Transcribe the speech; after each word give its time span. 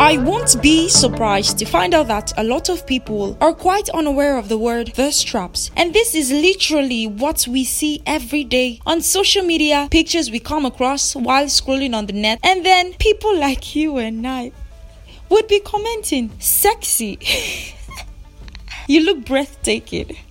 I 0.00 0.16
won't 0.16 0.60
be 0.62 0.88
surprised 0.88 1.58
to 1.58 1.64
find 1.64 1.94
out 1.94 2.08
that 2.08 2.32
a 2.36 2.44
lot 2.44 2.68
of 2.68 2.86
people 2.86 3.36
are 3.40 3.52
quite 3.52 3.88
unaware 3.90 4.38
of 4.38 4.48
the 4.48 4.58
word 4.58 4.92
thirst 4.94 5.26
traps. 5.26 5.70
And 5.76 5.92
this 5.92 6.14
is 6.14 6.30
literally 6.30 7.06
what 7.06 7.46
we 7.48 7.64
see 7.64 8.02
every 8.06 8.44
day 8.44 8.80
on 8.86 9.00
social 9.02 9.44
media, 9.44 9.88
pictures 9.90 10.30
we 10.30 10.38
come 10.38 10.64
across 10.64 11.14
while 11.14 11.46
scrolling 11.46 11.94
on 11.94 12.06
the 12.06 12.12
net, 12.12 12.38
and 12.42 12.64
then 12.64 12.94
people 12.94 13.36
like 13.46 13.74
you 13.74 13.98
and 13.98 14.26
I 14.26 14.52
would 15.28 15.46
be 15.48 15.60
commenting, 15.60 16.30
sexy. 16.38 17.18
you 18.88 19.00
look 19.04 19.24
breathtaking. 19.24 20.16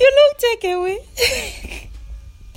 You 0.00 0.10
look 0.16 0.38
taken 0.38 0.70
away. 0.72 1.80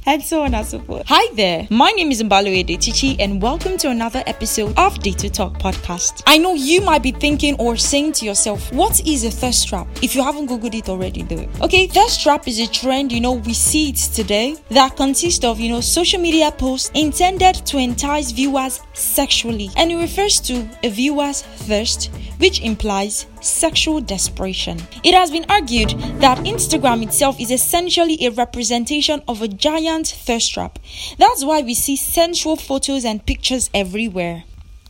And 0.07 0.23
so 0.23 0.41
on 0.41 0.53
and 0.53 0.65
so 0.65 0.79
forth. 0.79 1.03
Hi 1.05 1.33
there, 1.35 1.67
my 1.69 1.91
name 1.91 2.11
is 2.11 2.23
Mbalo 2.23 2.47
Edetichi, 2.47 3.17
and 3.19 3.41
welcome 3.41 3.77
to 3.77 3.89
another 3.89 4.23
episode 4.25 4.73
of 4.79 4.97
Data 4.99 5.29
Talk 5.29 5.59
Podcast. 5.59 6.23
I 6.25 6.37
know 6.37 6.53
you 6.53 6.81
might 6.81 7.03
be 7.03 7.11
thinking 7.11 7.55
or 7.59 7.75
saying 7.75 8.13
to 8.13 8.25
yourself, 8.25 8.71
what 8.71 9.05
is 9.05 9.25
a 9.25 9.29
thirst 9.29 9.67
trap? 9.67 9.85
If 10.01 10.15
you 10.15 10.23
haven't 10.23 10.47
googled 10.47 10.73
it 10.73 10.87
already, 10.87 11.23
do 11.23 11.37
it. 11.37 11.49
Okay, 11.61 11.87
thirst 11.87 12.23
trap 12.23 12.47
is 12.47 12.57
a 12.59 12.67
trend, 12.67 13.11
you 13.11 13.19
know, 13.19 13.33
we 13.33 13.53
see 13.53 13.89
it 13.89 13.97
today 13.97 14.55
that 14.69 14.95
consists 14.95 15.43
of, 15.43 15.59
you 15.59 15.69
know, 15.69 15.81
social 15.81 16.21
media 16.21 16.51
posts 16.51 16.89
intended 16.93 17.55
to 17.65 17.77
entice 17.77 18.31
viewers 18.31 18.79
sexually, 18.93 19.69
and 19.75 19.91
it 19.91 19.97
refers 19.97 20.39
to 20.39 20.67
a 20.83 20.89
viewer's 20.89 21.41
thirst, 21.41 22.11
which 22.37 22.61
implies 22.61 23.25
sexual 23.41 24.01
desperation. 24.01 24.81
It 25.03 25.13
has 25.13 25.31
been 25.31 25.45
argued 25.49 25.89
that 26.19 26.39
Instagram 26.39 27.03
itself 27.03 27.39
is 27.39 27.51
essentially 27.51 28.17
a 28.25 28.31
representation 28.31 29.21
of 29.27 29.41
a 29.41 29.47
giant 29.47 30.07
thirst 30.07 30.53
trap. 30.53 30.79
That's 31.17 31.43
why 31.43 31.61
we 31.61 31.73
see 31.73 31.95
sensual 31.95 32.55
photos 32.55 33.05
and 33.05 33.25
pictures 33.25 33.69
everywhere. 33.73 34.43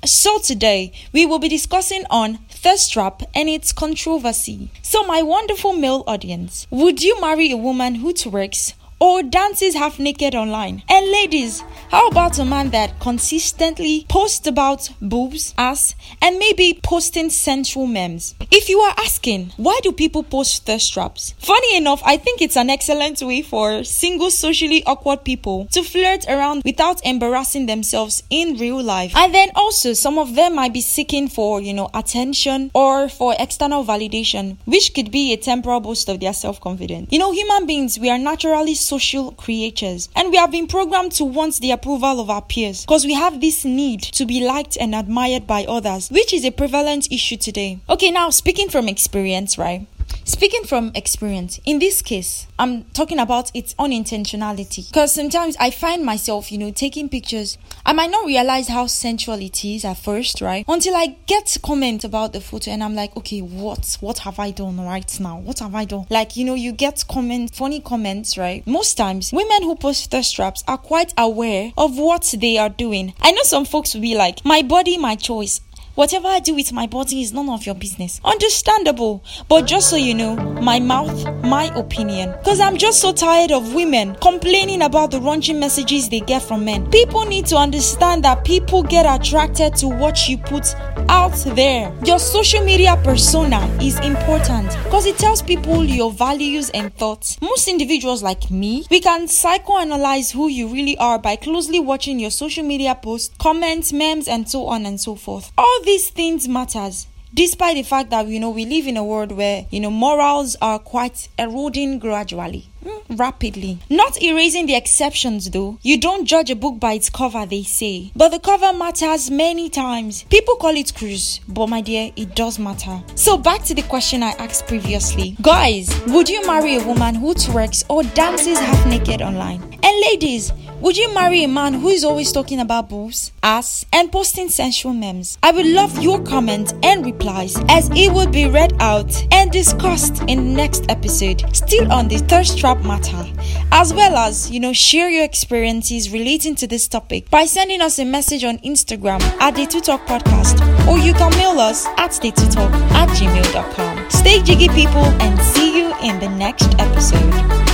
So 0.06 0.38
today 0.38 0.94
we 1.12 1.26
will 1.26 1.40
be 1.40 1.50
discussing 1.50 2.04
on 2.10 2.38
thirst 2.50 2.94
trap 2.94 3.24
and 3.34 3.50
its 3.50 3.74
controversy. 3.74 4.70
So 4.82 5.04
my 5.04 5.22
wonderful 5.22 5.74
male 5.74 6.04
audience, 6.08 6.68
would 6.70 7.04
you 7.04 7.20
marry 7.20 7.52
a 7.52 7.58
woman 7.58 7.96
who 7.96 8.14
twerks 8.14 8.74
Oh, 9.00 9.18
or 9.18 9.24
dances 9.24 9.74
half 9.74 9.98
naked 10.00 10.36
online? 10.36 10.84
And 10.88 11.10
ladies, 11.12 11.64
how 11.90 12.08
about 12.08 12.38
a 12.38 12.46
man 12.46 12.70
that 12.72 13.00
consistently 13.00 14.06
posts 14.10 14.46
about 14.46 14.90
boobs, 15.02 15.54
ass, 15.58 15.96
and 16.22 16.38
maybe 16.38 16.80
posting 16.84 17.30
sensual 17.30 17.88
memes? 17.88 18.36
If 18.52 18.70
you 18.70 18.80
are 18.80 18.94
asking, 18.98 19.54
why 19.58 19.80
do 19.82 19.92
people 19.92 20.22
post 20.24 20.66
thirst 20.66 20.94
traps? 20.94 21.34
Funny 21.40 21.78
enough, 21.78 22.02
I 22.06 22.18
think 22.18 22.42
it's 22.42 22.58
an 22.58 22.70
excellent 22.70 23.22
way 23.22 23.42
for 23.42 23.84
single 23.84 24.30
socially 24.30 24.84
awkward 24.86 25.24
people 25.24 25.66
to 25.72 25.84
flirt 25.84 26.26
around 26.28 26.64
without 26.64 27.04
embarrassing 27.06 27.66
themselves 27.66 28.22
in 28.30 28.58
real 28.58 28.84
life. 28.84 29.14
And 29.16 29.34
then 29.34 29.50
also, 29.56 29.94
some 29.94 30.20
of 30.20 30.36
them 30.36 30.56
might 30.56 30.74
be 30.74 30.82
seeking 30.82 31.28
for, 31.28 31.62
you 31.62 31.74
know, 31.74 31.90
attention 31.94 32.70
or 32.74 33.10
for 33.10 33.36
external 33.40 33.84
validation, 33.84 34.58
which 34.66 34.94
could 34.94 35.10
be 35.10 35.34
a 35.34 35.38
temporal 35.38 35.80
boost 35.80 36.10
of 36.10 36.20
their 36.20 36.34
self 36.34 36.60
confidence. 36.62 37.08
You 37.12 37.20
know, 37.20 37.32
human 37.32 37.66
beings, 37.66 37.98
we 37.98 38.10
are 38.10 38.18
naturally 38.20 38.76
social 38.88 39.32
creatures 39.34 40.10
and 40.16 40.30
we 40.30 40.38
have 40.38 40.52
been 40.52 40.68
programmed 40.68 41.12
to 41.12 41.26
want 41.26 41.58
the 41.58 41.72
approval 41.72 42.20
of 42.20 42.30
our 42.30 42.42
peers 42.42 42.86
because 42.86 43.06
we 43.06 43.14
have 43.14 43.42
this 43.42 43.66
need 43.66 44.02
to 44.02 44.26
be 44.26 44.40
liked 44.46 44.78
and 44.80 44.96
admired 44.96 45.46
by 45.46 45.66
others, 45.66 46.10
which 46.10 46.34
is 46.34 46.46
a 46.46 46.52
prevalent 46.52 47.12
issue 47.12 47.38
today. 47.38 47.80
Okay, 47.90 48.12
now 48.12 48.30
speaking 48.30 48.70
from 48.70 48.88
experience, 48.88 49.58
right? 49.58 49.86
Speaking 50.28 50.66
from 50.66 50.92
experience, 50.94 51.58
in 51.64 51.80
this 51.80 52.02
case, 52.02 52.48
I'm 52.60 52.84
talking 52.92 53.18
about 53.18 53.50
its 53.54 53.74
unintentionality. 53.76 54.90
Because 54.90 55.14
sometimes 55.14 55.56
I 55.58 55.72
find 55.72 56.04
myself, 56.04 56.52
you 56.52 56.58
know, 56.58 56.70
taking 56.70 57.08
pictures. 57.08 57.58
I 57.86 57.94
might 57.94 58.12
not 58.12 58.26
realize 58.26 58.68
how 58.68 58.88
sensual 58.88 59.42
it 59.42 59.64
is 59.64 59.86
at 59.86 59.98
first, 59.98 60.42
right? 60.42 60.66
Until 60.68 60.98
I 60.98 61.16
get 61.28 61.58
comment 61.64 62.04
about 62.04 62.34
the 62.34 62.42
photo 62.42 62.72
and 62.72 62.84
I'm 62.84 62.94
like, 62.94 63.16
okay, 63.16 63.40
what? 63.40 63.98
What 64.02 64.20
have 64.20 64.38
I 64.38 64.52
done 64.52 64.82
right 64.82 65.18
now? 65.22 65.40
What 65.40 65.60
have 65.60 65.74
I 65.74 65.86
done? 65.86 66.06
Like, 66.10 66.36
you 66.36 66.44
know, 66.44 66.56
you 66.56 66.74
get 66.74 67.06
comment, 67.08 67.56
funny 67.56 67.80
comments, 67.80 68.38
right? 68.38 68.68
Most 68.68 68.96
times, 68.96 69.32
women 69.32 69.64
who 69.64 69.78
post 69.78 70.12
thirst 70.12 70.36
traps 70.36 70.62
are 70.68 70.78
quite 70.78 71.14
aware 71.18 71.72
of 71.78 71.98
what 71.98 72.36
they 72.38 72.58
are 72.58 72.70
doing. 72.70 73.14
I 73.22 73.32
know 73.32 73.44
some 73.44 73.64
folks 73.64 73.94
will 73.94 74.02
be 74.02 74.16
like, 74.16 74.44
my 74.44 74.62
body, 74.62 74.98
my 74.98 75.16
choice. 75.16 75.62
Whatever 75.98 76.28
I 76.28 76.40
do 76.40 76.54
with 76.54 76.72
my 76.72 76.86
body 76.86 77.24
is 77.24 77.34
none 77.34 77.50
of 77.50 77.66
your 77.66 77.74
business. 77.74 78.22
Understandable. 78.24 79.24
But 79.50 79.66
just 79.66 79.90
so 79.90 79.96
you 79.96 80.14
know, 80.14 80.36
my 80.62 80.80
mouth, 80.80 81.26
my 81.44 81.76
opinion. 81.76 82.36
Because 82.38 82.60
I'm 82.60 82.78
just 82.78 83.02
so 83.02 83.12
tired 83.12 83.52
of 83.52 83.74
women 83.74 84.14
complaining 84.22 84.84
about 84.84 85.10
the 85.10 85.18
raunchy 85.18 85.60
messages 85.60 86.08
they 86.08 86.20
get 86.20 86.44
from 86.44 86.66
men. 86.66 86.88
People 86.92 87.26
need 87.26 87.48
to 87.48 87.56
understand 87.56 88.24
that 88.26 88.46
people 88.46 88.84
get 88.84 89.08
attracted 89.08 89.76
to 89.78 89.88
what 89.88 90.30
you 90.30 90.38
put 90.38 90.76
out 91.10 91.36
there. 91.56 91.92
Your 92.06 92.20
social 92.20 92.64
media 92.64 92.96
persona 93.04 93.66
is 93.82 93.98
important 94.02 94.70
because 94.84 95.08
it 95.08 95.18
tells 95.18 95.42
people 95.42 95.84
your 95.84 96.12
values 96.12 96.70
and 96.76 96.94
thoughts. 96.94 97.42
Most 97.42 97.68
individuals 97.68 98.22
like 98.22 98.52
me, 98.52 98.86
we 98.92 99.00
can 99.00 99.26
psychoanalyze 99.26 100.32
who 100.32 100.48
you 100.48 100.68
really 100.68 100.96
are 101.00 101.18
by 101.18 101.38
closely 101.38 101.80
watching 101.80 102.20
your 102.20 102.30
social 102.30 102.64
media 102.64 102.94
posts, 102.94 103.34
comments, 103.40 103.92
memes, 103.92 104.28
and 104.28 104.48
so 104.48 104.68
on 104.68 104.86
and 104.86 105.02
so 105.02 105.16
forth. 105.16 105.52
All 105.58 105.80
these 105.88 106.10
things 106.10 106.50
matters 106.50 107.08
despite 107.34 107.76
the 107.76 107.84
fact 107.84 108.10
that 108.10 108.28
you 108.28 108.40
know 108.40 108.50
we 108.50 108.66
live 108.66 108.88
in 108.88 108.98
a 108.98 109.04
world 109.04 109.32
where 109.32 109.66
you 109.70 109.80
know 109.80 109.92
morals 109.92 110.56
are 110.62 110.80
quite 110.80 111.30
eroding 111.38 112.00
gradually 112.00 112.68
mm, 112.84 113.20
rapidly. 113.20 113.80
Not 113.90 114.22
erasing 114.22 114.66
the 114.66 114.76
exceptions 114.76 115.50
though. 115.52 115.78
You 115.82 116.00
don't 116.00 116.26
judge 116.26 116.50
a 116.50 116.56
book 116.56 116.80
by 116.80 116.94
its 116.94 117.10
cover 117.10 117.46
they 117.46 117.64
say. 117.64 118.12
But 118.16 118.30
the 118.30 118.40
cover 118.40 118.74
matters 118.74 119.30
many 119.30 119.70
times. 119.70 120.24
People 120.24 120.56
call 120.56 120.76
it 120.76 120.94
cruise 120.96 121.40
but 121.48 121.68
my 121.68 121.82
dear 121.82 122.12
it 122.16 122.36
does 122.36 122.60
matter. 122.60 123.02
So 123.16 123.38
back 123.38 123.64
to 123.64 123.76
the 123.76 123.84
question 123.84 124.24
i 124.24 124.32
asked 124.32 124.68
previously. 124.68 125.36
Guys 125.42 125.90
would 126.08 126.30
you 126.30 126.46
marry 126.46 126.76
a 126.76 126.84
woman 126.86 127.16
who 127.16 127.34
twerks 127.34 127.84
or 127.90 128.04
dances 128.04 128.58
half 128.60 128.88
naked 128.88 129.22
online? 129.22 129.62
And 129.84 130.02
ladies 130.10 130.52
would 130.80 130.98
you 130.98 131.14
marry 131.14 131.44
a 131.44 131.48
man 131.48 131.74
who 131.74 131.90
is 131.90 132.04
always 132.04 132.32
talking 132.32 132.60
about 132.60 132.90
boobs, 132.90 133.32
ass, 133.44 133.86
and 133.92 134.12
posting 134.12 134.50
sensual 134.50 134.94
memes? 134.94 135.38
I 135.42 135.52
would 135.52 135.66
love 135.66 136.02
your 136.02 136.22
comments 136.24 136.74
and 136.84 137.06
replies 137.06 137.58
as 137.70 137.90
it 137.92 138.12
will 138.14 138.28
be 138.30 138.48
read 138.48 138.74
out 138.80 139.12
and 139.32 139.52
discussed 139.52 140.22
in 140.28 140.38
the 140.38 140.56
next 140.56 140.86
episode, 140.90 141.44
still 141.56 141.92
on 141.92 142.08
the 142.08 142.18
thirst 142.18 142.58
trap 142.58 142.84
matter, 142.84 143.26
as 143.72 143.94
well 143.94 144.16
as, 144.16 144.52
you 144.52 144.60
know, 144.60 144.74
share 144.74 145.10
your 145.10 145.24
experiences 145.24 146.12
relating 146.12 146.56
to 146.56 146.68
this 146.68 146.88
topic 146.88 147.30
by 147.30 147.46
sending 147.46 147.82
us 147.82 148.00
a 148.00 148.06
message 148.06 148.44
on 148.44 148.58
Instagram 148.60 149.22
at 149.42 149.56
the 149.56 149.66
Two 149.66 149.82
Talk 149.82 150.06
Podcast 150.06 150.58
or 150.88 150.98
you 150.98 151.14
can 151.14 151.32
mail 151.32 151.60
us 151.60 151.86
at 151.98 152.12
the 152.22 152.32
Two 152.32 152.48
Talk 152.48 152.72
at 152.94 153.10
gmail.com. 153.10 154.10
Stay 154.10 154.42
jiggy, 154.42 154.70
people, 154.70 155.06
and 155.22 155.40
see 155.42 155.78
you 155.78 155.94
in 156.02 156.20
the 156.20 156.30
next 156.30 156.74
episode. 156.80 157.67